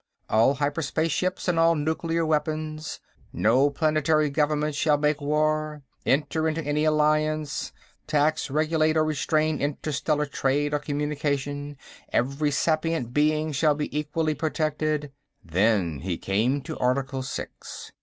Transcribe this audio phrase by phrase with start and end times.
[0.31, 2.99] All hyperspace ships, and all nuclear weapons....
[3.31, 5.83] No planetary government shall make war...
[6.07, 7.71] enter into any alliance...
[8.07, 11.77] tax, regulate or restrain interstellar trade or communication....
[12.11, 15.11] Every sapient being shall be equally protected....
[15.45, 17.91] Then he came to Article Six.